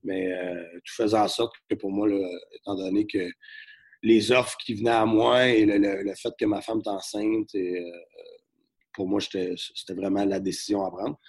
mais 0.04 0.32
euh, 0.34 0.64
tout 0.86 0.96
faisait 0.96 1.18
en 1.18 1.28
sorte 1.28 1.54
que 1.70 1.76
pour 1.76 1.92
moi, 1.92 2.08
étant 2.54 2.76
donné 2.76 3.06
que 3.06 3.30
les 4.04 4.32
offres 4.32 4.58
qui 4.66 4.76
venaient 4.76 4.90
à 4.92 5.06
moi 5.06 5.48
et 5.48 5.66
le, 5.66 6.14
fait 6.16 6.34
que 6.40 6.46
ma 6.46 6.62
femme 6.62 6.82
est 6.86 6.90
enceinte, 6.90 7.54
euh, 7.56 7.92
pour 8.94 9.08
moi, 9.08 9.20
c'était 9.22 9.94
vraiment 9.94 10.26
la 10.26 10.40
décision 10.40 10.84
à 10.84 10.90
prendre. 10.90 11.20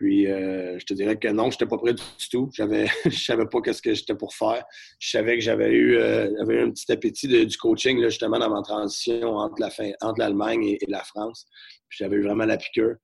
Puis, 0.00 0.26
euh, 0.28 0.78
je 0.78 0.86
te 0.86 0.94
dirais 0.94 1.18
que 1.18 1.28
non, 1.28 1.50
je 1.50 1.56
n'étais 1.56 1.66
pas 1.66 1.76
prêt 1.76 1.92
du 1.92 2.28
tout. 2.30 2.48
J'avais, 2.54 2.86
je 3.04 3.22
savais 3.22 3.44
pas 3.44 3.60
qu'est-ce 3.60 3.82
que 3.82 3.92
j'étais 3.92 4.14
pour 4.14 4.32
faire. 4.32 4.64
Je 4.98 5.10
savais 5.10 5.34
que 5.34 5.44
j'avais 5.44 5.72
eu, 5.72 5.98
euh, 5.98 6.30
un 6.40 6.70
petit 6.70 6.90
appétit 6.90 7.28
du 7.28 7.56
coaching, 7.58 8.02
justement, 8.02 8.38
dans 8.38 8.48
ma 8.48 8.62
transition 8.62 9.36
entre, 9.36 9.60
la 9.60 9.68
fin, 9.68 9.90
entre 10.00 10.20
l'Allemagne 10.20 10.78
et, 10.80 10.86
la 10.88 11.04
France. 11.04 11.46
J'avais 11.90 12.16
eu 12.16 12.22
vraiment 12.22 12.46
la 12.46 12.56
piqûre. 12.56 12.96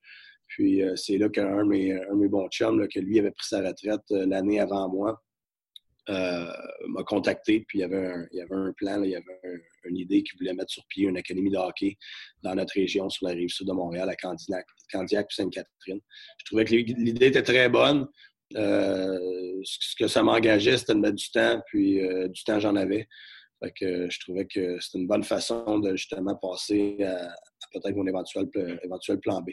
Puis, 0.47 0.81
euh, 0.81 0.95
c'est 0.95 1.19
là 1.19 1.29
qu'un 1.29 1.63
de 1.63 1.69
mes, 1.69 1.93
un 1.93 2.15
de 2.15 2.19
mes 2.19 2.29
bons 2.29 2.49
chums, 2.49 2.87
que 2.87 2.99
lui 2.99 3.19
avait 3.19 3.29
pris 3.29 3.45
sa 3.47 3.59
retraite 3.61 4.01
l'année 4.09 4.59
avant 4.59 4.89
moi, 4.89 5.21
m'a 6.07 7.03
contacté, 7.05 7.63
puis 7.67 7.77
il 7.77 7.81
y 7.81 7.83
avait 7.83 8.07
un, 8.07 8.25
il 8.31 8.39
y 8.39 8.41
avait 8.41 8.55
un 8.55 8.73
plan, 8.75 9.03
il 9.03 9.11
y 9.11 9.15
avait 9.15 9.36
une 9.87 9.97
idée 9.97 10.23
qu'il 10.23 10.37
voulait 10.37 10.53
mettre 10.53 10.71
sur 10.71 10.85
pied 10.87 11.07
une 11.07 11.17
académie 11.17 11.51
de 11.51 11.57
hockey 11.57 11.97
dans 12.43 12.55
notre 12.55 12.73
région, 12.73 13.09
sur 13.09 13.27
la 13.27 13.33
rive 13.33 13.49
sud 13.49 13.67
de 13.67 13.73
Montréal, 13.73 14.09
à 14.09 14.15
Candiac, 14.15 14.65
Candiac 14.91 15.31
Sainte-Catherine. 15.31 15.99
Je 16.39 16.45
trouvais 16.45 16.65
que 16.65 16.75
l'idée 16.75 17.27
était 17.27 17.43
très 17.43 17.69
bonne. 17.69 18.07
Euh, 18.55 19.59
ce 19.63 19.95
que 19.97 20.07
ça 20.07 20.23
m'engageait, 20.23 20.77
c'était 20.77 20.93
de 20.93 20.99
mettre 20.99 21.15
du 21.15 21.29
temps, 21.31 21.61
puis 21.67 22.01
euh, 22.01 22.27
du 22.27 22.43
temps, 22.43 22.59
j'en 22.59 22.75
avais. 22.75 23.07
Que 23.75 24.07
je 24.07 24.19
trouvais 24.19 24.45
que 24.45 24.79
c'était 24.79 24.99
une 24.99 25.07
bonne 25.07 25.23
façon 25.23 25.79
de 25.79 25.95
justement 25.95 26.35
passer 26.35 27.03
à, 27.03 27.33
peut-être 27.73 27.95
mon 27.95 28.05
éventuel 28.05 29.19
plan 29.19 29.41
B. 29.41 29.49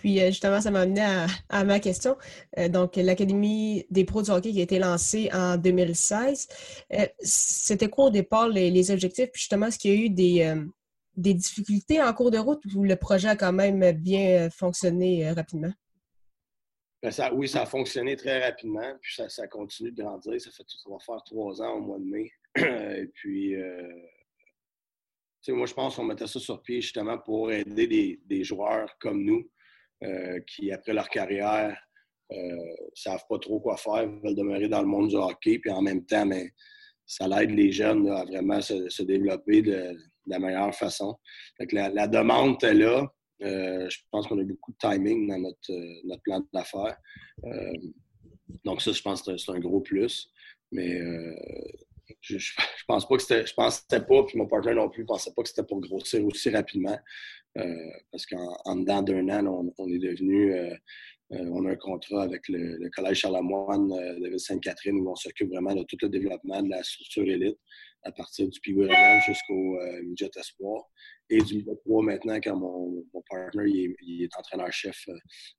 Puis 0.00 0.18
euh, 0.18 0.28
justement, 0.28 0.62
ça 0.62 0.70
m'a 0.70 0.80
amené 0.80 1.02
à, 1.50 1.64
ma 1.64 1.78
question. 1.78 2.16
Euh, 2.56 2.70
donc, 2.70 2.96
l'Académie 2.96 3.84
des 3.90 4.06
pros 4.06 4.22
du 4.22 4.30
hockey 4.30 4.50
qui 4.50 4.60
a 4.60 4.62
été 4.62 4.78
lancée 4.78 5.28
en 5.30 5.58
2016. 5.58 6.48
Euh, 6.94 7.06
c'était 7.18 7.90
quoi 7.90 8.06
au 8.06 8.10
départ 8.10 8.48
les, 8.48 8.90
objectifs? 8.90 9.30
Puis 9.30 9.40
justement, 9.40 9.66
est-ce 9.66 9.78
qu'il 9.78 9.90
y 9.90 10.02
a 10.02 10.06
eu 10.06 10.08
des, 10.08 11.34
difficultés 11.34 12.00
en 12.00 12.14
cours 12.14 12.30
de 12.30 12.38
route 12.38 12.62
ou 12.74 12.82
le 12.82 12.96
projet 12.96 13.28
a 13.28 13.36
quand 13.36 13.52
même 13.52 13.92
bien 13.92 14.48
fonctionné 14.48 15.30
rapidement? 15.32 15.72
Ben, 17.02 17.10
ça, 17.10 17.32
oui, 17.34 17.46
ça 17.46 17.62
a 17.62 17.66
fonctionné 17.66 18.16
très 18.16 18.42
rapidement, 18.42 18.94
puis 19.02 19.22
ça, 19.28 19.46
continue 19.48 19.92
de 19.92 20.02
grandir. 20.02 20.40
Ça, 20.40 20.50
fait, 20.50 20.64
ça 20.66 20.90
va 20.90 20.98
faire 20.98 21.22
trois 21.24 21.60
ans 21.60 21.74
au 21.74 21.80
mois 21.80 21.98
de 21.98 22.04
mai. 22.04 22.32
Et 22.56 23.06
puis, 23.12 23.54
moi, 25.48 25.66
je 25.66 25.74
pense 25.74 25.96
qu'on 25.96 26.04
mettait 26.04 26.26
ça 26.26 26.40
sur 26.40 26.62
pied 26.62 26.80
justement 26.80 27.18
pour 27.18 27.52
aider 27.52 28.18
des 28.24 28.44
joueurs 28.44 28.96
comme 28.98 29.22
nous 29.22 29.46
euh, 30.02 30.40
qui, 30.46 30.72
après 30.72 30.92
leur 30.92 31.08
carrière, 31.08 31.76
ne 32.30 32.36
euh, 32.36 32.74
savent 32.94 33.24
pas 33.28 33.38
trop 33.38 33.60
quoi 33.60 33.76
faire, 33.76 34.08
veulent 34.22 34.34
demeurer 34.34 34.68
dans 34.68 34.80
le 34.80 34.86
monde 34.86 35.08
du 35.08 35.16
hockey, 35.16 35.58
puis 35.58 35.70
en 35.70 35.82
même 35.82 36.04
temps, 36.06 36.24
mais 36.24 36.50
ça 37.06 37.26
aide 37.42 37.50
les 37.50 37.72
jeunes 37.72 38.08
à 38.08 38.24
vraiment 38.24 38.60
se, 38.60 39.02
développer 39.02 39.62
de, 39.62 39.96
la 40.26 40.38
meilleure 40.38 40.74
façon. 40.74 41.18
la, 41.72 42.06
demande 42.06 42.62
est 42.62 42.74
là. 42.74 43.12
Euh, 43.42 43.88
je 43.88 43.98
pense 44.10 44.26
qu'on 44.26 44.38
a 44.38 44.44
beaucoup 44.44 44.72
de 44.72 44.76
timing 44.78 45.28
dans 45.28 45.38
notre, 45.38 45.70
euh, 45.72 46.00
notre 46.04 46.22
plan 46.22 46.40
d'affaires. 46.52 46.96
Donc 48.64 48.82
ça, 48.82 48.92
je 48.92 49.02
pense 49.02 49.22
que 49.22 49.36
c'est 49.36 49.52
un 49.52 49.58
gros 49.58 49.80
plus. 49.80 50.30
Mais 50.72 51.00
je, 52.20 52.38
je, 52.38 52.52
pense 52.86 53.08
pas 53.08 53.16
que 53.16 53.22
c'était. 53.22 53.46
Je 53.46 53.54
pensais 53.54 53.82
pas, 53.88 54.22
puis 54.24 54.38
mon 54.38 54.46
partenaire 54.46 54.76
non 54.76 54.88
plus, 54.88 55.04
pensait 55.04 55.32
pas 55.34 55.42
que 55.42 55.48
c'était 55.48 55.64
pour 55.64 55.80
grossir 55.80 56.24
aussi 56.24 56.50
rapidement. 56.50 56.98
Parce 57.54 58.26
qu'en 58.26 58.76
dedans 58.76 59.02
d'un 59.02 59.28
an, 59.46 59.72
on, 59.78 59.88
est 59.88 59.98
devenu 59.98 60.54
on 61.30 61.66
a 61.66 61.70
un 61.70 61.76
contrat 61.76 62.22
avec 62.22 62.48
le, 62.48 62.88
Collège 62.90 63.18
Charlemagne 63.18 63.88
de 63.88 64.28
Ville-Sainte-Catherine 64.28 65.00
où 65.00 65.10
on 65.10 65.16
s'occupe 65.16 65.50
vraiment 65.50 65.74
de 65.74 65.84
tout 65.84 65.96
le 66.02 66.08
développement 66.08 66.62
de 66.62 66.70
la 66.70 66.82
structure 66.82 67.24
élite 67.24 67.58
à 68.04 68.12
partir 68.12 68.48
du 68.48 68.58
Pee 68.60 68.74
jusqu'au 69.26 69.78
midget 70.02 70.30
espoir 70.36 70.84
et 71.30 71.38
du 71.42 71.64
3 71.64 72.02
maintenant 72.02 72.40
quand 72.42 72.56
mon, 72.56 73.04
mon 73.14 73.22
partner 73.28 73.94
il 74.02 74.24
est, 74.24 74.36
entraîneur-chef 74.36 75.04
euh, 75.08 75.14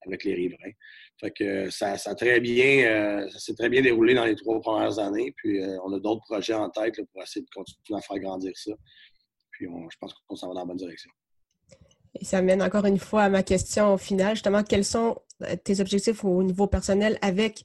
avec 0.05 0.24
les 0.25 0.33
riverains. 0.33 0.71
Fait 1.19 1.31
que 1.31 1.69
ça, 1.69 1.98
très 2.15 2.39
bien, 2.39 2.86
euh, 2.86 3.29
s'est 3.29 3.55
très 3.55 3.69
bien 3.69 3.81
déroulé 3.81 4.13
dans 4.13 4.25
les 4.25 4.36
trois 4.36 4.60
premières 4.60 5.00
années. 5.00 5.33
Puis 5.38 5.62
euh, 5.62 5.77
on 5.86 5.93
a 5.93 6.00
d'autres 6.00 6.24
projets 6.25 6.53
en 6.53 6.69
tête 6.69 6.95
pour 7.12 7.24
essayer 7.24 7.43
de 7.43 7.50
continuer 7.53 7.98
à 7.98 8.01
faire 8.01 8.19
grandir 8.19 8.51
ça. 8.55 8.71
Puis 9.51 9.65
je 9.65 9.98
pense 10.00 10.13
qu'on 10.27 10.36
s'en 10.36 10.50
va 10.50 10.55
dans 10.55 10.60
la 10.62 10.65
bonne 10.65 10.77
direction. 10.77 11.10
Et 12.20 12.25
ça 12.25 12.41
mène 12.41 12.62
encore 12.62 12.86
une 12.86 13.00
fois 13.00 13.24
à 13.24 13.30
ma 13.30 13.41
question 13.41 13.98
finale, 13.98 14.36
justement, 14.36 14.63
quels 14.63 14.86
sont 14.86 15.18
tes 15.63 15.80
objectifs 15.80 16.24
au 16.24 16.44
niveau 16.44 16.68
personnel 16.68 17.18
avec 17.22 17.63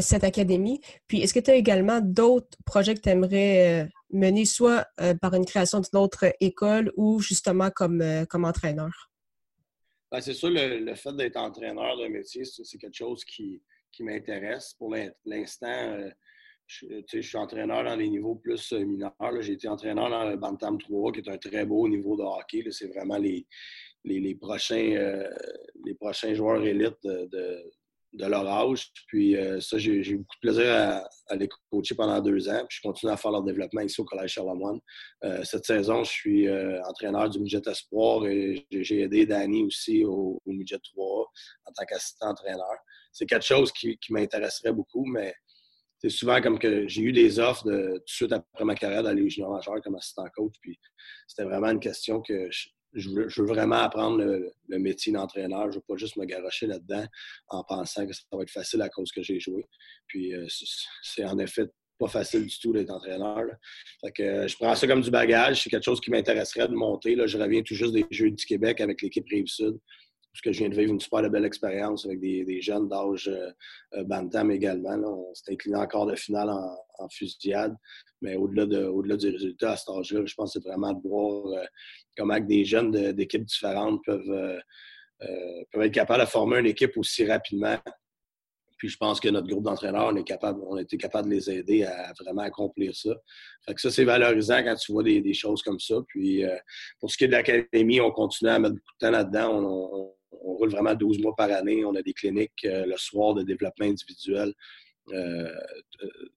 cette 0.00 0.22
académie? 0.22 0.80
Puis, 1.08 1.20
est-ce 1.20 1.34
que 1.34 1.40
tu 1.40 1.50
as 1.50 1.56
également 1.56 2.00
d'autres 2.00 2.56
projets 2.64 2.94
que 2.94 3.00
tu 3.00 3.08
aimerais 3.08 3.88
mener 4.10 4.44
soit 4.44 4.86
euh, 5.00 5.14
par 5.14 5.34
une 5.34 5.44
création 5.44 5.80
d'une 5.80 6.00
autre 6.00 6.32
école 6.40 6.92
ou 6.96 7.20
justement 7.20 7.70
comme, 7.70 8.00
euh, 8.00 8.24
comme 8.24 8.44
entraîneur? 8.44 9.10
Ben, 10.10 10.20
c'est 10.20 10.32
sûr, 10.32 10.50
le, 10.50 10.94
fait 10.94 11.12
d'être 11.14 11.36
entraîneur 11.36 11.96
de 11.98 12.06
métier, 12.08 12.44
c'est 12.44 12.78
quelque 12.78 12.96
chose 12.96 13.24
qui, 13.24 13.62
m'intéresse. 14.00 14.74
Pour 14.78 14.94
l'instant, 15.26 15.66
euh, 15.66 16.08
je, 16.66 17.20
suis 17.20 17.36
entraîneur 17.36 17.82
dans 17.82 17.96
les 17.96 18.08
niveaux 18.08 18.36
plus 18.36 18.72
mineurs. 18.72 19.12
J'ai 19.40 19.54
été 19.54 19.66
entraîneur 19.66 20.08
dans 20.08 20.24
le 20.24 20.36
Bantam 20.36 20.78
3, 20.78 21.12
qui 21.12 21.18
est 21.18 21.28
un 21.28 21.36
très 21.36 21.66
beau 21.66 21.88
niveau 21.88 22.16
de 22.16 22.22
hockey. 22.22 22.64
C'est 22.70 22.86
vraiment 22.86 23.18
les, 23.18 23.44
les, 24.04 24.34
prochains, 24.34 25.24
les 25.84 25.94
prochains 25.94 26.34
joueurs 26.34 26.64
élites 26.64 27.02
de, 27.04 27.62
de 28.12 28.26
leur 28.26 28.46
âge. 28.46 28.90
Puis 29.06 29.36
euh, 29.36 29.60
ça, 29.60 29.78
j'ai 29.78 29.92
eu 29.92 30.18
beaucoup 30.18 30.36
de 30.42 30.48
plaisir 30.48 30.72
à, 31.28 31.36
les 31.36 31.48
coacher 31.70 31.94
pendant 31.94 32.20
deux 32.20 32.48
ans. 32.48 32.64
Puis 32.68 32.78
je 32.80 32.88
continue 32.88 33.12
à 33.12 33.16
faire 33.16 33.30
leur 33.30 33.42
développement 33.42 33.82
ici 33.82 34.00
au 34.00 34.04
Collège 34.04 34.32
Charlemagne. 34.32 34.80
Euh, 35.24 35.42
cette 35.44 35.64
saison, 35.64 36.04
je 36.04 36.10
suis 36.10 36.48
euh, 36.48 36.80
entraîneur 36.84 37.28
du 37.28 37.38
Midget 37.40 37.62
Espoir 37.66 38.26
et 38.26 38.66
j'ai 38.70 39.02
aidé 39.02 39.26
Danny 39.26 39.64
aussi 39.64 40.04
au, 40.04 40.40
Midget 40.46 40.78
3 40.78 41.30
en 41.66 41.72
tant 41.72 41.84
qu'assistant 41.84 42.30
entraîneur. 42.30 42.76
C'est 43.12 43.26
quelque 43.26 43.46
chose 43.46 43.72
qui, 43.72 43.98
m'intéresserait 44.10 44.72
beaucoup, 44.72 45.04
mais 45.04 45.34
c'est 45.98 46.08
souvent 46.08 46.40
comme 46.40 46.58
que 46.58 46.86
j'ai 46.86 47.02
eu 47.02 47.12
des 47.12 47.38
offres 47.40 47.64
tout 47.64 47.70
de 47.70 48.02
suite 48.06 48.32
après 48.32 48.64
ma 48.64 48.74
carrière 48.74 49.02
d'aller 49.02 49.22
au 49.22 49.28
junior 49.28 49.50
majeur 49.50 49.80
comme 49.82 49.96
assistant 49.96 50.24
coach. 50.34 50.54
Puis 50.60 50.78
c'était 51.26 51.44
vraiment 51.44 51.70
une 51.70 51.80
question 51.80 52.22
que 52.22 52.48
je, 52.50 52.68
je 52.94 53.10
veux, 53.10 53.46
vraiment 53.46 53.76
apprendre 53.76 54.18
le, 54.18 54.78
métier 54.78 55.12
d'entraîneur. 55.12 55.64
Je 55.64 55.68
ne 55.68 55.74
veux 55.74 55.84
pas 55.86 55.96
juste 55.96 56.16
me 56.16 56.24
garocher 56.24 56.66
là-dedans 56.66 57.04
en 57.48 57.64
pensant 57.64 58.06
que 58.06 58.12
ça 58.12 58.22
va 58.32 58.42
être 58.42 58.50
facile 58.50 58.82
à 58.82 58.88
cause 58.88 59.12
que 59.12 59.22
j'ai 59.22 59.40
joué. 59.40 59.66
Puis 60.06 60.34
euh, 60.34 60.46
c'est 61.02 61.24
en 61.24 61.38
effet 61.38 61.66
pas 61.98 62.08
facile 62.08 62.46
du 62.46 62.58
tout 62.58 62.72
d'être 62.72 62.90
entraîneur. 62.90 63.44
euh, 64.20 64.48
je 64.48 64.56
prends 64.56 64.74
ça 64.74 64.86
comme 64.86 65.02
du 65.02 65.10
bagage. 65.10 65.62
C'est 65.62 65.70
quelque 65.70 65.84
chose 65.84 66.00
qui 66.00 66.10
m'intéresserait 66.10 66.68
de 66.68 66.74
monter. 66.74 67.14
Là. 67.14 67.26
Je 67.26 67.36
reviens 67.36 67.62
tout 67.62 67.74
juste 67.74 67.92
des 67.92 68.06
Jeux 68.10 68.30
du 68.30 68.44
Québec 68.46 68.80
avec 68.80 69.02
l'équipe 69.02 69.26
Rive-Sud. 69.28 69.78
Parce 70.32 70.42
que 70.42 70.52
je 70.52 70.58
viens 70.60 70.68
de 70.68 70.76
vivre 70.76 70.92
une 70.92 71.00
super 71.00 71.28
belle 71.28 71.46
expérience 71.46 72.04
avec 72.06 72.20
des, 72.20 72.60
jeunes 72.60 72.88
d'âge 72.88 73.28
euh, 73.28 74.04
Bantam 74.04 74.52
également. 74.52 74.94
On 74.94 75.34
s'est 75.34 75.52
incliné 75.52 75.76
encore 75.76 76.06
de 76.06 76.14
finale 76.14 76.50
en, 76.50 77.08
fusillade. 77.10 77.74
Mais 78.20 78.36
au-delà 78.36 78.66
de, 78.66 78.84
au 78.84 79.02
du 79.02 79.30
résultat 79.30 79.72
à 79.72 79.76
cet 79.76 79.88
âge-là, 79.88 80.20
je 80.24 80.34
pense 80.34 80.52
que 80.52 80.60
c'est 80.60 80.68
vraiment 80.68 80.92
de 80.92 81.00
voir 81.08 81.64
comment 82.18 82.38
des 82.40 82.64
jeunes 82.64 82.90
d'équipes 83.12 83.44
différentes 83.44 84.00
peuvent, 84.04 84.30
euh, 84.30 84.58
euh, 85.22 85.64
peuvent 85.72 85.82
être 85.82 85.94
capables 85.94 86.24
de 86.24 86.28
former 86.28 86.58
une 86.58 86.66
équipe 86.66 86.96
aussi 86.96 87.24
rapidement. 87.24 87.78
Puis 88.76 88.88
je 88.88 88.96
pense 88.96 89.18
que 89.20 89.28
notre 89.28 89.48
groupe 89.48 89.64
d'entraîneurs, 89.64 90.08
on 90.12 90.16
est 90.16 90.24
capable, 90.24 90.60
on 90.68 90.76
a 90.76 90.82
été 90.82 90.96
capable 90.98 91.28
de 91.28 91.34
les 91.34 91.50
aider 91.50 91.84
à 91.84 92.12
vraiment 92.20 92.42
accomplir 92.42 92.94
ça. 92.94 93.10
Fait 93.64 93.74
que 93.74 93.80
ça, 93.80 93.90
c'est 93.90 94.04
valorisant 94.04 94.62
quand 94.62 94.76
tu 94.76 94.92
vois 94.92 95.02
des, 95.02 95.34
choses 95.34 95.62
comme 95.62 95.80
ça. 95.80 95.96
Puis 96.08 96.44
euh, 96.44 96.56
pour 97.00 97.10
ce 97.10 97.16
qui 97.16 97.24
est 97.24 97.28
de 97.28 97.32
l'académie, 97.32 98.00
on 98.00 98.10
continue 98.10 98.50
à 98.50 98.58
mettre 98.58 98.74
beaucoup 98.74 98.94
de 99.00 99.06
temps 99.06 99.10
là-dedans. 99.10 99.62
On, 99.62 100.14
roule 100.30 100.70
vraiment 100.70 100.94
12 100.94 101.20
mois 101.20 101.34
par 101.36 101.50
année. 101.52 101.84
On 101.84 101.94
a 101.94 102.02
des 102.02 102.12
cliniques 102.12 102.64
le 102.64 102.96
soir 102.96 103.34
de 103.34 103.42
développement 103.42 103.86
individuel. 103.86 104.52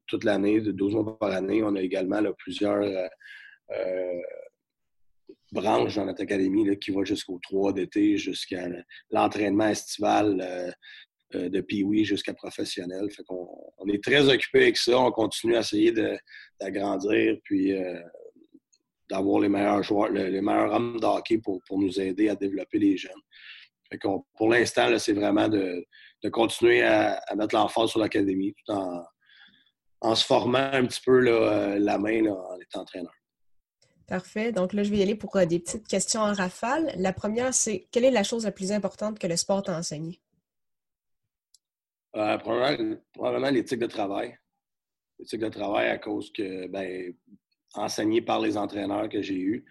toute 0.08 0.24
l'année, 0.24 0.62
de 0.62 0.72
12 0.72 0.94
mois 0.94 1.20
par 1.20 1.32
année. 1.32 1.64
On 1.64 1.76
a 1.76 1.82
également 1.82 2.22
plusieurs 2.38 2.84
branche 5.52 5.96
dans 5.96 6.06
notre 6.06 6.24
académie 6.24 6.78
qui 6.80 6.92
va 6.92 7.04
jusqu'au 7.04 7.40
3 7.42 7.74
d'été, 7.74 8.18
jusqu'à 8.18 8.68
l'entraînement 9.10 9.68
estival 9.68 10.42
euh, 10.42 10.72
euh, 11.36 11.50
de 11.50 11.62
Pee-Wee 11.62 12.06
jusqu'à 12.06 12.34
professionnel. 12.34 13.10
Fait 13.12 13.24
on 13.30 13.88
est 13.88 14.04
très 14.04 14.28
occupé 14.30 14.64
avec 14.64 14.78
ça. 14.78 14.98
On 14.98 15.12
continue 15.12 15.56
à 15.56 15.60
essayer 15.60 15.94
d'agrandir 16.60 17.38
puis 17.44 17.74
euh, 17.74 18.00
d'avoir 19.10 19.42
les 19.42 19.50
meilleurs 19.50 19.84
joueurs, 19.84 20.10
les 20.10 20.42
meilleurs 20.42 20.74
hommes 20.74 21.00
de 21.00 21.06
hockey 21.06 21.38
pour, 21.38 21.62
pour, 21.68 21.80
nous 21.80 22.00
aider 22.00 22.30
à 22.30 22.36
développer 22.36 22.80
les 22.80 22.96
jeunes. 22.96 23.12
Fait 23.90 24.00
pour 24.38 24.50
l'instant, 24.50 24.98
c'est 24.98 25.12
vraiment 25.12 25.50
de, 25.50 25.86
de, 26.24 26.30
continuer 26.30 26.82
à, 26.82 27.16
à 27.28 27.36
mettre 27.36 27.56
l'emphase 27.56 27.90
sur 27.90 28.00
l'académie 28.00 28.54
tout 28.54 28.72
en, 28.72 29.04
en, 30.00 30.16
se 30.16 30.26
formant 30.26 30.70
un 30.72 30.86
petit 30.86 31.02
peu 31.06 31.20
là, 31.20 31.78
la 31.78 31.98
main 31.98 32.26
en 32.26 32.58
étant 32.62 32.82
entraîneur. 32.82 33.12
Parfait. 34.08 34.52
Donc 34.52 34.74
là, 34.74 34.84
je 34.84 34.90
vais 34.90 34.98
y 34.98 35.02
aller 35.02 35.16
pour 35.16 35.36
euh, 35.36 35.46
des 35.46 35.60
petites 35.60 35.88
questions 35.88 36.22
en 36.22 36.34
rafale. 36.34 36.94
La 36.98 37.14
première, 37.14 37.54
c'est 37.54 37.88
quelle 37.92 38.06
est 38.06 38.12
la 38.12 38.24
chose 38.24 38.46
la 38.46 38.52
plus 38.52 38.72
importante 38.72 39.20
que 39.20 39.28
le 39.28 39.38
sport 39.38 39.64
t'a 39.64 39.78
enseigné? 39.78 40.20
Euh, 42.16 42.38
probablement, 42.38 43.50
l'éthique 43.50 43.80
de 43.80 43.88
travail. 43.88 44.38
L'éthique 45.18 45.40
de 45.40 45.50
travail 45.50 45.88
à 45.88 45.98
cause 45.98 46.32
que, 46.34 46.68
ben, 46.68 47.14
enseigné 47.74 48.22
par 48.22 48.42
les 48.42 48.58
entraîneurs 48.58 49.08
que 49.08 49.22
j'ai 49.22 49.40
eus, 49.40 49.66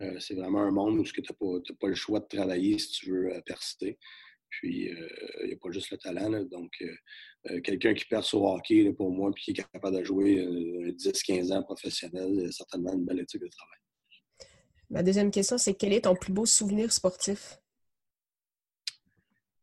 euh, 0.00 0.18
c'est 0.18 0.34
vraiment 0.34 0.62
un 0.62 0.70
monde 0.70 0.98
où 0.98 1.04
tu 1.04 1.20
n'as 1.20 1.34
pas, 1.34 1.74
pas, 1.78 1.88
le 1.88 1.94
choix 1.94 2.20
de 2.20 2.26
travailler 2.26 2.78
si 2.78 2.90
tu 2.92 3.10
veux 3.10 3.42
persister. 3.44 3.98
Puis, 4.58 4.90
il 5.42 5.46
n'y 5.46 5.52
a 5.52 5.56
pas 5.56 5.70
juste 5.70 5.90
le 5.90 5.98
talent. 5.98 6.30
Donc, 6.44 6.72
euh, 7.50 7.60
quelqu'un 7.60 7.92
qui 7.92 8.06
perce 8.06 8.32
au 8.32 8.46
hockey 8.48 8.90
pour 8.94 9.10
moi 9.10 9.30
puis 9.34 9.44
qui 9.44 9.50
est 9.50 9.64
capable 9.70 9.98
de 9.98 10.04
jouer 10.04 10.36
10-15 10.96 11.52
euh, 11.52 11.56
ans 11.56 11.62
professionnel, 11.62 12.50
certainement 12.50 12.94
une 12.94 13.04
belle 13.04 13.20
éthique 13.20 13.42
de 13.42 13.48
travail. 13.48 13.78
Ma 14.88 15.02
deuxième 15.02 15.30
question, 15.30 15.58
c'est 15.58 15.74
quel 15.74 15.92
est 15.92 16.02
ton 16.02 16.14
plus 16.14 16.32
beau 16.32 16.46
souvenir 16.46 16.90
sportif? 16.90 17.58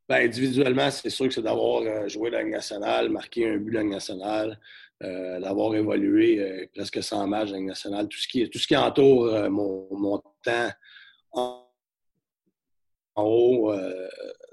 Ben, 0.07 0.27
individuellement, 0.27 0.91
c'est 0.91 1.10
sûr 1.10 1.27
que 1.27 1.33
c'est 1.33 1.41
d'avoir 1.41 1.81
euh, 1.81 2.07
joué 2.07 2.29
la 2.29 2.43
Ligue 2.43 2.51
nationale, 2.51 3.10
marqué 3.10 3.50
un 3.50 3.57
but 3.57 3.71
de 3.71 3.75
la 3.77 3.81
Ligue 3.81 3.91
nationale, 3.91 4.60
d'avoir 5.00 5.74
évolué 5.74 6.69
presque 6.75 7.01
100 7.01 7.25
matchs 7.25 7.48
de 7.48 7.53
la 7.53 7.57
Ligue 7.57 7.69
nationale. 7.69 8.07
Tout 8.07 8.19
ce 8.19 8.27
qui, 8.27 8.48
tout 8.48 8.60
ce 8.60 8.67
qui 8.67 8.77
entoure 8.77 9.50
mon, 9.50 10.21
temps 10.43 10.69
en, 11.31 11.65
haut 13.15 13.74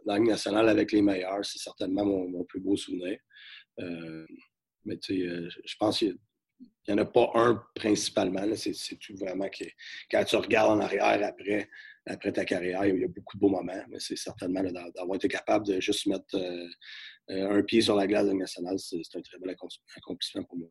la 0.09 0.19
Ligue 0.19 0.29
nationale 0.29 0.69
avec 0.69 0.93
les 0.93 1.03
meilleurs, 1.03 1.45
c'est 1.45 1.59
certainement 1.59 2.05
mon, 2.05 2.45
plus 2.45 2.61
beau 2.61 2.77
souvenir. 2.77 3.19
Euh, 3.79 4.27
mais 4.85 4.97
tu 4.99 5.21
sais, 5.21 5.27
euh, 5.27 5.49
je 5.65 5.75
pense 5.79 5.99
qu'il 5.99 6.17
n'y 6.89 6.95
en 6.95 6.99
a 6.99 7.05
pas 7.05 7.31
un 7.35 7.63
principalement. 7.75 8.43
C'est 8.55 8.99
tout 8.99 9.17
vraiment 9.17 9.49
que 9.49 9.65
quand 10.11 10.25
tu 10.25 10.37
regardes 10.37 10.71
en 10.71 10.81
arrière 10.81 11.23
après, 11.23 11.69
après 12.07 12.33
ta 12.33 12.45
carrière, 12.45 12.87
il 12.87 13.01
y 13.01 13.05
a 13.05 13.09
beaucoup 13.09 13.37
de 13.37 13.41
beaux 13.41 13.51
moments, 13.51 13.85
mais 13.89 14.01
c'est 14.01 14.17
certainement 14.17 14.63
d'avoir 14.63 15.17
été 15.17 15.29
capable 15.29 15.67
de 15.67 15.79
juste 15.79 16.07
mettre 16.07 16.35
euh, 16.35 16.69
un 17.29 17.63
pied 17.63 17.83
sur 17.83 17.95
la 17.95 18.07
glace 18.07 18.25
de 18.25 18.31
la 18.31 18.37
nationale, 18.37 18.79
c'est 18.79 19.03
un 19.15 19.21
très 19.21 19.39
bel 19.39 19.55
accomplissement 19.97 20.43
pour 20.45 20.57
moi. 20.57 20.69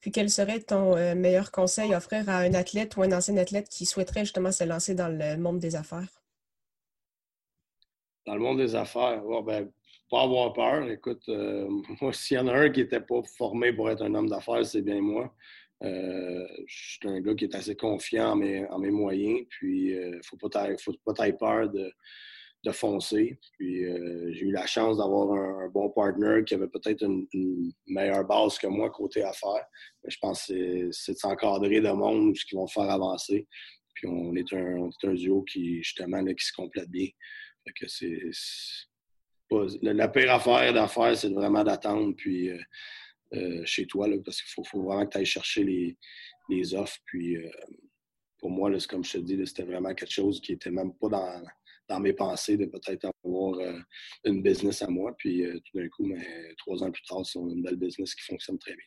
Puis 0.00 0.10
quel 0.10 0.30
serait 0.30 0.60
ton 0.60 0.94
meilleur 1.16 1.50
conseil 1.50 1.92
à 1.92 1.98
offrir 1.98 2.28
à 2.30 2.38
un 2.38 2.54
athlète 2.54 2.96
ou 2.96 3.02
un 3.02 3.12
ancien 3.12 3.36
athlète 3.36 3.68
qui 3.68 3.84
souhaiterait 3.84 4.20
justement 4.20 4.52
se 4.52 4.64
lancer 4.64 4.94
dans 4.94 5.08
le 5.08 5.36
monde 5.36 5.58
des 5.58 5.76
affaires? 5.76 6.22
Dans 8.28 8.34
le 8.34 8.40
monde 8.40 8.58
des 8.58 8.74
affaires, 8.74 9.22
ben, 9.44 9.70
pas 10.10 10.22
avoir 10.22 10.52
peur. 10.52 10.88
Écoute, 10.90 11.28
moi, 12.00 12.12
s'il 12.12 12.36
y 12.36 12.40
en 12.40 12.48
a 12.48 12.54
un 12.54 12.70
qui 12.70 12.80
n'était 12.80 13.00
pas 13.00 13.22
formé 13.36 13.72
pour 13.72 13.90
être 13.90 14.02
un 14.02 14.14
homme 14.14 14.28
d'affaires, 14.28 14.64
c'est 14.64 14.82
bien 14.82 15.00
moi. 15.00 15.34
je 15.82 16.56
suis 16.66 17.08
un 17.08 17.20
gars 17.20 17.34
qui 17.34 17.44
est 17.44 17.54
assez 17.54 17.76
confiant 17.76 18.32
en 18.32 18.36
mes, 18.36 18.66
en 18.66 18.78
mes 18.78 18.90
moyens. 18.90 19.46
Puis, 19.50 19.90
il 19.92 20.10
ne 20.10 20.20
faut 20.22 20.36
pas 20.36 20.60
avoir 20.60 21.38
peur 21.38 21.68
de, 21.70 21.90
de 22.64 22.72
foncer. 22.72 23.38
Puis 23.52 23.84
euh, 23.84 24.32
j'ai 24.32 24.46
eu 24.46 24.52
la 24.52 24.66
chance 24.66 24.98
d'avoir 24.98 25.32
un, 25.32 25.68
bon 25.68 25.90
partner 25.90 26.42
qui 26.44 26.54
avait 26.54 26.68
peut-être 26.68 27.02
une, 27.02 27.72
meilleure 27.86 28.24
base 28.24 28.58
que 28.58 28.66
moi 28.66 28.90
côté 28.90 29.22
affaires. 29.22 29.66
Mais 30.02 30.10
je 30.10 30.18
pense 30.20 30.46
que 30.46 30.90
c'est 30.92 31.12
de 31.12 31.18
s'encadrer 31.18 31.80
de 31.80 31.90
monde 31.90 32.34
qui 32.34 32.54
vont 32.54 32.66
faire 32.66 32.90
avancer. 32.90 33.46
Puis 33.94 34.08
on 34.08 34.34
est 34.34 34.52
un, 34.52 34.88
un 35.04 35.14
duo 35.14 35.42
qui, 35.42 35.78
justement, 35.82 36.24
qui 36.24 36.46
se 36.46 36.52
complète 36.52 36.90
bien. 36.90 37.08
Que 37.74 37.86
c'est. 37.86 38.18
La, 39.82 40.08
pire 40.08 40.32
affaire 40.32 40.72
d'affaires, 40.72 41.16
c'est 41.16 41.30
vraiment 41.30 41.64
d'attendre 41.64 42.14
puis 42.16 42.50
euh, 42.50 42.58
euh, 43.34 43.62
chez 43.64 43.86
toi, 43.86 44.08
là, 44.08 44.16
parce 44.24 44.42
qu'il 44.42 44.64
faut, 44.64 44.82
vraiment 44.82 45.06
que 45.06 45.12
tu 45.12 45.18
ailles 45.18 45.26
chercher 45.26 45.64
les, 45.64 45.98
les 46.48 46.74
offres. 46.74 46.98
Puis 47.04 47.36
pour 48.38 48.50
moi, 48.50 48.70
c'est 48.78 48.88
comme 48.88 49.04
je 49.04 49.12
te 49.12 49.18
dis, 49.18 49.46
c'était 49.46 49.64
vraiment 49.64 49.94
quelque 49.94 50.12
chose 50.12 50.40
qui 50.40 50.52
était 50.52 50.70
même 50.70 50.94
pas 50.94 51.08
dans, 51.08 51.42
dans 51.88 52.00
mes 52.00 52.12
pensées 52.12 52.56
de 52.56 52.66
peut-être 52.66 53.10
avoir 53.24 53.58
euh, 53.58 53.78
une 54.24 54.42
business 54.42 54.82
à 54.82 54.88
moi. 54.88 55.14
Puis 55.16 55.44
euh, 55.44 55.58
tout 55.64 55.78
d'un 55.78 55.88
coup, 55.88 56.04
mais, 56.04 56.54
trois 56.58 56.82
ans 56.82 56.90
plus 56.90 57.02
tard, 57.02 57.24
c'est 57.24 57.38
une 57.38 57.62
belle 57.62 57.76
business 57.76 58.14
qui 58.14 58.24
fonctionne 58.24 58.58
très 58.58 58.74
bien. 58.74 58.84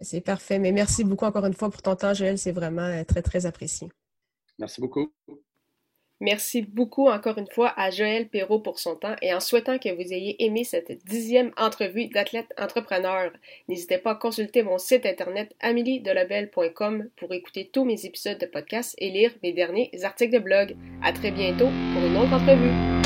C'est 0.00 0.20
parfait. 0.20 0.58
Mais 0.58 0.72
merci 0.72 1.04
beaucoup 1.04 1.24
encore 1.24 1.46
une 1.46 1.54
fois 1.54 1.70
pour 1.70 1.82
ton 1.82 1.96
temps, 1.96 2.14
Joël. 2.14 2.38
C'est 2.38 2.52
vraiment 2.52 2.82
euh, 2.82 3.04
très, 3.04 3.22
très 3.22 3.46
apprécié. 3.46 3.88
Merci 4.58 4.80
beaucoup. 4.80 5.12
Merci 6.20 6.62
beaucoup 6.62 7.08
encore 7.08 7.38
une 7.38 7.46
fois 7.46 7.72
à 7.76 7.90
Joël 7.90 8.28
Perrault 8.28 8.58
pour 8.58 8.80
son 8.80 8.96
temps 8.96 9.14
et 9.22 9.32
en 9.32 9.40
souhaitant 9.40 9.78
que 9.78 9.88
vous 9.88 10.12
ayez 10.12 10.44
aimé 10.44 10.64
cette 10.64 10.90
dixième 11.06 11.52
entrevue 11.56 12.08
d'athlète 12.08 12.52
entrepreneur. 12.58 13.30
N'hésitez 13.68 13.98
pas 13.98 14.12
à 14.12 14.14
consulter 14.16 14.62
mon 14.62 14.78
site 14.78 15.06
internet 15.06 15.54
ameliedelabel.com 15.60 17.08
pour 17.16 17.32
écouter 17.32 17.70
tous 17.72 17.84
mes 17.84 18.04
épisodes 18.04 18.38
de 18.38 18.46
podcast 18.46 18.96
et 18.98 19.10
lire 19.10 19.30
mes 19.42 19.52
derniers 19.52 19.90
articles 20.02 20.34
de 20.34 20.40
blog. 20.40 20.76
À 21.02 21.12
très 21.12 21.30
bientôt 21.30 21.68
pour 21.94 22.04
une 22.04 22.16
autre 22.16 22.32
entrevue. 22.32 22.97